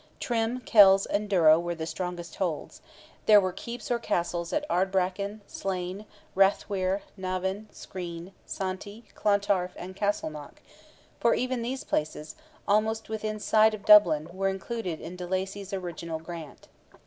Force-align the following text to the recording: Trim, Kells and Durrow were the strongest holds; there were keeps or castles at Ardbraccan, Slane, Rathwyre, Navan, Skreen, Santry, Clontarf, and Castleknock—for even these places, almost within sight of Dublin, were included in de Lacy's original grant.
Trim, 0.19 0.61
Kells 0.61 1.05
and 1.05 1.29
Durrow 1.29 1.59
were 1.59 1.75
the 1.75 1.85
strongest 1.85 2.37
holds; 2.37 2.81
there 3.27 3.39
were 3.39 3.51
keeps 3.51 3.91
or 3.91 3.99
castles 3.99 4.51
at 4.51 4.67
Ardbraccan, 4.67 5.41
Slane, 5.45 6.07
Rathwyre, 6.35 7.03
Navan, 7.15 7.69
Skreen, 7.71 8.31
Santry, 8.47 9.03
Clontarf, 9.13 9.73
and 9.75 9.95
Castleknock—for 9.95 11.35
even 11.35 11.61
these 11.61 11.83
places, 11.83 12.35
almost 12.67 13.09
within 13.09 13.39
sight 13.39 13.75
of 13.75 13.85
Dublin, 13.85 14.27
were 14.33 14.49
included 14.49 14.99
in 14.99 15.15
de 15.15 15.27
Lacy's 15.27 15.71
original 15.71 16.17
grant. 16.17 16.67